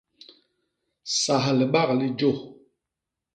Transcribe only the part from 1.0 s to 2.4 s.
Sas libak li jô.